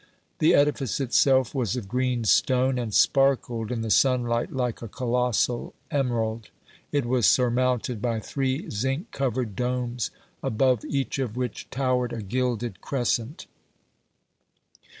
The 0.39 0.55
edifice 0.55 0.99
itself 0.99 1.53
was 1.53 1.75
of 1.75 1.87
green 1.87 2.23
stone, 2.23 2.79
and 2.79 2.91
sparkled 2.91 3.71
in 3.71 3.81
the 3.83 3.91
sunlight 3.91 4.51
like 4.51 4.81
a 4.81 4.87
colossal 4.87 5.75
emerald. 5.91 6.49
It 6.91 7.05
was 7.05 7.27
surmounted 7.27 8.01
by 8.01 8.19
three 8.19 8.67
zinc 8.71 9.11
covered 9.11 9.55
domes, 9.55 10.09
above 10.41 10.83
each 10.85 11.19
of 11.19 11.37
which 11.37 11.69
towered 11.69 12.13
a 12.13 12.23
gilded 12.23 12.81
crescent. 12.81 13.45